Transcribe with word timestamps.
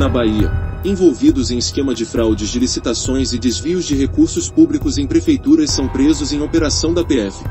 na 0.00 0.08
Bahia, 0.08 0.50
envolvidos 0.82 1.50
em 1.50 1.58
esquema 1.58 1.94
de 1.94 2.06
fraudes 2.06 2.48
de 2.48 2.58
licitações 2.58 3.34
e 3.34 3.38
desvios 3.38 3.84
de 3.84 3.94
recursos 3.94 4.48
públicos 4.48 4.96
em 4.96 5.06
prefeituras 5.06 5.70
são 5.72 5.86
presos 5.86 6.32
em 6.32 6.40
operação 6.40 6.94
da 6.94 7.04
PF. 7.04 7.44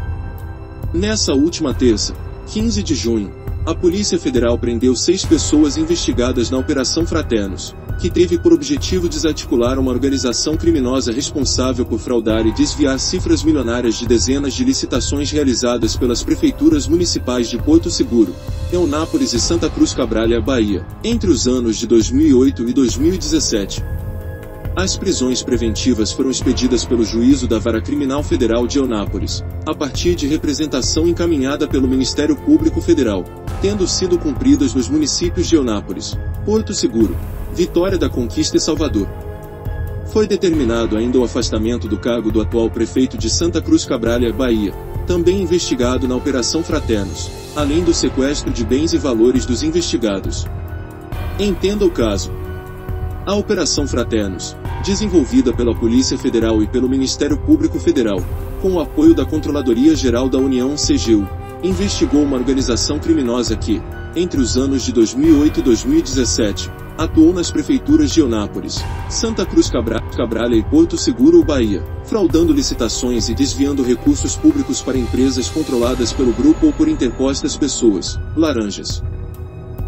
Nessa 0.92 1.32
última 1.32 1.76
terça, 1.76 2.16
15 2.48 2.82
de 2.82 2.96
junho, 2.96 3.32
a 3.66 3.76
Polícia 3.76 4.18
Federal 4.18 4.58
prendeu 4.58 4.96
seis 4.96 5.26
pessoas 5.26 5.78
investigadas 5.78 6.50
na 6.50 6.58
Operação 6.58 7.06
Fraternos, 7.06 7.76
que 8.00 8.10
teve 8.10 8.40
por 8.40 8.54
objetivo 8.54 9.10
desarticular 9.10 9.78
uma 9.78 9.92
organização 9.92 10.56
criminosa 10.56 11.12
responsável 11.12 11.86
por 11.86 12.00
fraudar 12.00 12.48
e 12.48 12.54
desviar 12.54 13.00
cifras 13.00 13.44
milionárias 13.44 13.96
de 13.96 14.08
dezenas 14.08 14.54
de 14.54 14.64
licitações 14.64 15.30
realizadas 15.32 15.96
pelas 15.96 16.24
prefeituras 16.24 16.88
municipais 16.88 17.50
de 17.50 17.58
Porto 17.58 17.90
Seguro, 17.90 18.34
Eunápolis 18.72 19.34
e 19.34 19.40
Santa 19.40 19.70
Cruz 19.70 19.94
Cabralha, 19.94 20.40
Bahia, 20.40 20.86
entre 21.04 21.30
os 21.30 21.48
anos 21.48 21.78
de 21.78 21.86
2008 21.86 22.70
e 22.70 22.74
2017. 22.74 23.84
As 24.76 24.96
prisões 24.96 25.44
preventivas 25.44 26.14
foram 26.14 26.30
expedidas 26.30 26.86
pelo 26.86 27.04
Juízo 27.04 27.48
da 27.48 27.60
Vara 27.60 27.82
Criminal 27.82 28.24
Federal 28.24 28.66
de 28.66 28.78
Eunápolis, 28.78 29.44
a 29.66 29.76
partir 29.76 30.16
de 30.16 30.26
representação 30.26 31.06
encaminhada 31.06 31.68
pelo 31.68 31.88
Ministério 31.88 32.36
Público 32.36 32.80
Federal, 32.80 33.26
tendo 33.62 33.88
sido 33.88 34.18
cumpridas 34.18 34.74
nos 34.74 34.88
municípios 34.88 35.48
de 35.48 35.56
Eunápolis, 35.56 36.18
Porto 36.46 36.74
Seguro, 36.74 37.16
Vitória 37.54 37.98
da 37.98 38.10
Conquista 38.10 38.58
e 38.58 38.60
Salvador. 38.60 39.08
Foi 40.08 40.26
determinado 40.26 40.98
ainda 40.98 41.20
o 41.20 41.24
afastamento 41.24 41.88
do 41.88 41.98
cargo 41.98 42.32
do 42.32 42.42
atual 42.42 42.70
prefeito 42.70 43.18
de 43.18 43.30
Santa 43.30 43.62
Cruz 43.62 43.86
Cabralha, 43.86 44.32
Bahia, 44.34 44.74
também 45.06 45.42
investigado 45.42 46.08
na 46.08 46.16
Operação 46.16 46.64
Fraternos, 46.64 47.30
além 47.56 47.84
do 47.84 47.94
sequestro 47.94 48.52
de 48.52 48.64
bens 48.64 48.94
e 48.94 48.98
valores 48.98 49.46
dos 49.46 49.62
investigados. 49.62 50.48
Entenda 51.38 51.86
o 51.86 51.92
caso. 51.92 52.32
A 53.26 53.36
Operação 53.36 53.88
Fraternos, 53.88 54.56
desenvolvida 54.84 55.54
pela 55.54 55.76
Polícia 55.76 56.18
Federal 56.18 56.64
e 56.64 56.68
pelo 56.68 56.90
Ministério 56.90 57.38
Público 57.38 57.78
Federal, 57.78 58.20
com 58.62 58.74
o 58.74 58.80
apoio 58.80 59.14
da 59.14 59.26
Controladoria 59.26 59.96
Geral 59.96 60.28
da 60.28 60.38
União 60.38 60.76
CGU, 60.76 61.28
investigou 61.64 62.24
uma 62.24 62.38
organização 62.38 63.00
criminosa 63.00 63.56
que, 63.56 63.82
entre 64.16 64.40
os 64.40 64.58
anos 64.58 64.84
de 64.84 64.92
2008 64.92 65.60
e 65.60 65.64
2017, 65.64 66.72
atuou 66.98 67.34
nas 67.34 67.50
prefeituras 67.50 68.12
de 68.12 68.20
Eunápolis, 68.20 68.84
Santa 69.10 69.46
Cruz 69.46 69.70
Cabra 69.70 70.02
Cabralha 70.16 70.56
e 70.56 70.64
Porto 70.64 70.98
Seguro, 70.98 71.44
Bahia, 71.44 71.84
fraudando 72.04 72.52
licitações 72.52 73.30
e 73.30 73.34
desviando 73.34 73.84
recursos 73.84 74.36
públicos 74.36 74.82
para 74.82 74.98
empresas 74.98 75.48
controladas 75.50 76.12
pelo 76.12 76.34
grupo 76.34 76.68
ou 76.68 76.74
por 76.74 76.88
interpostas 76.88 77.56
pessoas, 77.56 78.20
laranjas. 78.36 79.02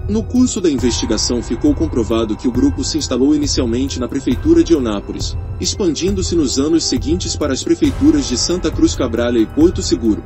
No 0.07 0.23
curso 0.23 0.59
da 0.59 0.69
investigação 0.69 1.41
ficou 1.41 1.73
comprovado 1.73 2.35
que 2.35 2.47
o 2.47 2.51
grupo 2.51 2.83
se 2.83 2.97
instalou 2.97 3.35
inicialmente 3.35 3.99
na 3.99 4.07
prefeitura 4.07 4.63
de 4.63 4.73
Eunápolis, 4.73 5.37
expandindo-se 5.59 6.35
nos 6.35 6.59
anos 6.59 6.83
seguintes 6.83 7.35
para 7.35 7.53
as 7.53 7.63
prefeituras 7.63 8.27
de 8.27 8.37
Santa 8.37 8.71
Cruz 8.71 8.95
Cabralha 8.95 9.37
e 9.37 9.45
Porto 9.45 9.81
Seguro, 9.81 10.23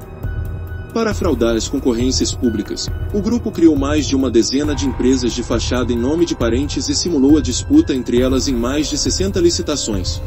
para 0.95 1.13
fraudar 1.13 1.57
as 1.57 1.67
concorrências 1.67 2.33
públicas, 2.33 2.89
o 3.13 3.21
grupo 3.21 3.51
criou 3.51 3.75
mais 3.75 4.05
de 4.05 4.15
uma 4.15 4.31
dezena 4.31 4.73
de 4.73 4.87
empresas 4.87 5.33
de 5.33 5.43
fachada 5.43 5.91
em 5.91 5.97
nome 5.97 6.25
de 6.25 6.33
parentes 6.33 6.87
e 6.87 6.95
simulou 6.95 7.37
a 7.37 7.41
disputa 7.41 7.93
entre 7.93 8.21
elas 8.21 8.47
em 8.47 8.55
mais 8.55 8.87
de 8.87 8.97
60 8.97 9.37
licitações. 9.41 10.21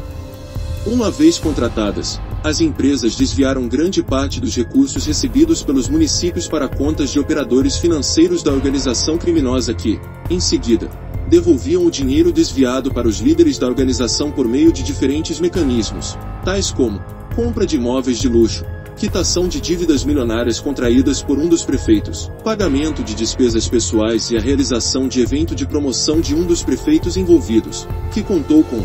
Uma 0.85 1.11
vez 1.11 1.39
contratadas, 1.39 2.21
as 2.45 2.61
empresas 2.61 3.17
desviaram 3.17 3.67
grande 3.67 4.03
parte 4.03 4.43
dos 4.43 4.55
recursos 4.55 5.07
recebidos 5.07 5.63
pelos 5.63 5.89
municípios 5.89 6.47
para 6.47 6.69
contas 6.69 7.09
de 7.13 7.19
operadores 7.19 7.79
financeiros 7.79 8.43
da 8.43 8.53
organização 8.53 9.17
criminosa 9.17 9.73
que, 9.73 9.99
em 10.29 10.39
seguida, 10.39 10.91
devolviam 11.31 11.87
o 11.87 11.91
dinheiro 11.91 12.31
desviado 12.31 12.93
para 12.93 13.09
os 13.09 13.21
líderes 13.21 13.57
da 13.57 13.67
organização 13.67 14.31
por 14.31 14.47
meio 14.47 14.71
de 14.71 14.83
diferentes 14.83 15.41
mecanismos, 15.41 16.19
tais 16.45 16.71
como 16.71 17.03
compra 17.35 17.65
de 17.65 17.77
imóveis 17.77 18.19
de 18.19 18.29
luxo, 18.29 18.67
quitação 18.99 19.47
de 19.47 19.61
dívidas 19.61 20.05
milionárias 20.05 20.59
contraídas 20.59 21.23
por 21.23 21.39
um 21.39 21.49
dos 21.49 21.65
prefeitos, 21.65 22.31
pagamento 22.43 23.05
de 23.05 23.15
despesas 23.15 23.69
pessoais 23.69 24.29
e 24.33 24.37
a 24.37 24.41
realização 24.41 25.07
de 25.07 25.21
evento 25.21 25.55
de 25.55 25.65
promoção 25.65 26.21
de 26.21 26.35
um 26.35 26.45
dos 26.45 26.65
prefeitos 26.65 27.17
envolvidos, 27.17 27.87
que 28.13 28.25
contou 28.25 28.65
com 28.65 28.85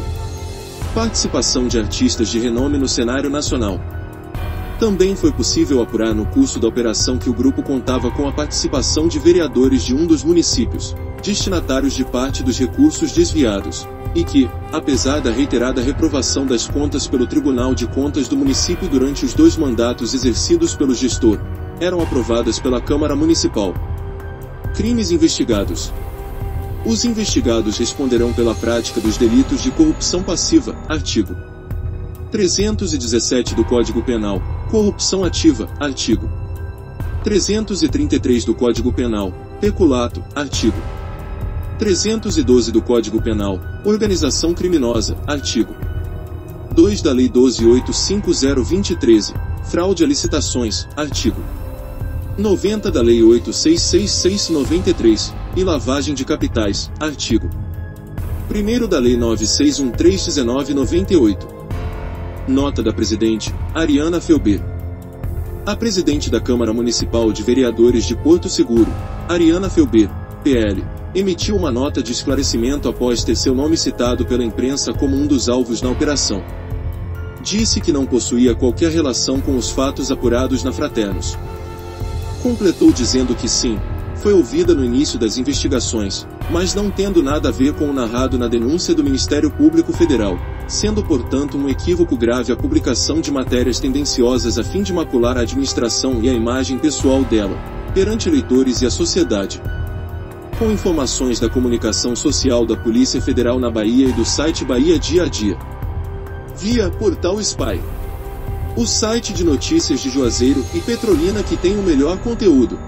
participação 0.94 1.68
de 1.68 1.80
artistas 1.80 2.30
de 2.30 2.38
renome 2.38 2.78
no 2.78 2.88
cenário 2.88 3.28
nacional. 3.28 3.82
Também 4.80 5.16
foi 5.16 5.32
possível 5.32 5.82
apurar 5.82 6.14
no 6.14 6.28
curso 6.28 6.60
da 6.60 6.68
operação 6.68 7.18
que 7.18 7.30
o 7.30 7.34
grupo 7.34 7.64
contava 7.64 8.12
com 8.12 8.28
a 8.28 8.32
participação 8.32 9.08
de 9.08 9.18
vereadores 9.18 9.82
de 9.82 9.96
um 9.96 10.06
dos 10.06 10.24
municípios, 10.24 10.96
destinatários 11.24 11.94
de 11.94 12.04
parte 12.04 12.44
dos 12.44 12.60
recursos 12.60 13.14
desviados, 13.14 13.88
e 14.14 14.24
que, 14.24 14.50
apesar 14.72 15.22
da 15.22 15.32
reiterada 15.32 15.82
reprovação 15.82 16.46
das 16.46 16.68
contas 16.68 17.08
pelo 17.08 17.26
Tribunal 17.26 17.74
de 17.74 17.88
Contas 17.88 18.28
do 18.28 18.36
município 18.36 18.88
durante 18.90 19.26
os 19.26 19.34
dois 19.34 19.56
mandatos 19.56 20.14
exercidos 20.14 20.76
pelo 20.76 20.94
gestor, 20.94 21.40
eram 21.80 22.02
aprovadas 22.02 22.60
pela 22.60 22.82
Câmara 22.82 23.16
Municipal. 23.16 23.74
Crimes 24.76 25.12
investigados. 25.12 25.92
Os 26.86 27.06
investigados 27.06 27.78
responderão 27.78 28.34
pela 28.34 28.54
prática 28.54 29.00
dos 29.00 29.16
delitos 29.16 29.64
de 29.64 29.72
corrupção 29.72 30.22
passiva, 30.22 30.76
artigo 30.90 31.36
317 32.32 33.56
do 33.56 33.64
Código 33.64 34.02
Penal, 34.04 34.42
corrupção 34.70 35.24
ativa, 35.24 35.70
artigo 35.80 36.30
333 37.24 38.44
do 38.44 38.54
Código 38.54 38.92
Penal, 38.92 39.32
peculato, 39.62 40.22
artigo 40.36 40.76
312 41.78 42.72
do 42.72 42.82
Código 42.82 43.22
Penal, 43.22 43.60
Organização 43.84 44.54
Criminosa, 44.54 45.18
artigo 45.28 45.76
2 46.74 47.02
da 47.02 47.12
Lei 47.12 47.28
12.850-2013, 47.30 49.34
Fraude 49.66 50.04
a 50.04 50.08
licitações, 50.08 50.88
artigo 50.96 51.44
90 52.38 52.92
da 52.92 53.02
Lei 53.02 53.22
8.666-93, 53.22 55.34
e 55.56 55.64
Lavagem 55.64 56.16
de 56.16 56.26
Capitais, 56.26 56.92
artigo 57.00 57.48
1 58.50 58.88
da 58.88 58.98
Lei 58.98 59.16
9.613-1998. 59.16 61.54
Nota 62.48 62.82
da 62.82 62.92
Presidente, 62.92 63.54
Ariana 63.74 64.20
Felber. 64.20 64.60
A 65.66 65.76
Presidente 65.76 66.30
da 66.30 66.40
Câmara 66.42 66.74
Municipal 66.74 67.32
de 67.32 67.42
Vereadores 67.44 68.06
de 68.06 68.16
Porto 68.16 68.50
Seguro, 68.50 68.92
Ariana 69.30 69.70
Felber, 69.70 70.10
PL, 70.44 70.84
emitiu 71.16 71.56
uma 71.56 71.72
nota 71.72 72.02
de 72.02 72.12
esclarecimento 72.12 72.90
após 72.90 73.24
ter 73.24 73.36
seu 73.36 73.54
nome 73.54 73.78
citado 73.78 74.26
pela 74.26 74.44
imprensa 74.44 74.94
como 74.94 75.16
um 75.16 75.28
dos 75.28 75.48
alvos 75.48 75.82
na 75.82 75.90
operação. 75.90 76.44
Disse 77.42 77.80
que 77.80 77.92
não 77.92 78.06
possuía 78.06 78.56
qualquer 78.56 78.92
relação 78.92 79.40
com 79.40 79.56
os 79.56 79.70
fatos 79.70 80.10
apurados 80.10 80.64
na 80.64 80.72
Fraternos. 80.72 81.38
Completou 82.42 82.92
dizendo 82.92 83.36
que 83.36 83.48
sim, 83.48 83.78
foi 84.16 84.34
ouvida 84.34 84.74
no 84.74 84.84
início 84.84 85.20
das 85.20 85.38
investigações, 85.38 86.26
mas 86.50 86.74
não 86.74 86.90
tendo 86.90 87.22
nada 87.22 87.50
a 87.50 87.52
ver 87.52 87.74
com 87.74 87.90
o 87.90 87.94
narrado 87.94 88.38
na 88.38 88.48
denúncia 88.48 88.96
do 88.96 89.04
Ministério 89.04 89.52
Público 89.52 89.94
Federal, 89.94 90.40
sendo 90.68 91.04
portanto 91.04 91.58
um 91.58 91.70
equívoco 91.70 92.18
grave 92.18 92.52
a 92.52 92.56
publicação 92.56 93.22
de 93.22 93.32
matérias 93.32 93.80
tendenciosas 93.80 94.58
a 94.58 94.64
fim 94.64 94.82
de 94.82 94.94
macular 94.94 95.38
a 95.38 95.42
administração 95.42 96.22
e 96.24 96.30
a 96.30 96.34
imagem 96.34 96.80
pessoal 96.80 97.24
dela, 97.24 97.58
perante 97.94 98.30
eleitores 98.30 98.82
e 98.82 98.86
a 98.86 98.90
sociedade 98.90 99.62
com 100.64 100.72
informações 100.72 101.42
da 101.42 101.50
comunicação 101.50 102.16
social 102.16 102.66
da 102.66 102.74
Polícia 102.74 103.22
Federal 103.22 103.60
na 103.60 103.70
Bahia 103.70 104.08
e 104.08 104.14
do 104.14 104.24
site 104.24 104.64
Bahia 104.64 104.98
Dia 104.98 105.24
a 105.24 105.28
Dia. 105.28 105.58
Via 106.56 106.90
Portal 106.90 107.38
Spy. 107.42 107.82
O 108.78 108.86
site 108.86 109.34
de 109.34 109.44
notícias 109.44 110.00
de 110.00 110.10
Juazeiro 110.10 110.66
e 110.74 110.80
Petrolina 110.80 111.44
que 111.44 111.58
tem 111.58 111.78
o 111.78 111.84
melhor 111.84 112.18
conteúdo. 112.20 112.80